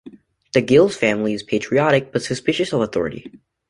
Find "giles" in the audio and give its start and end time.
0.63-0.97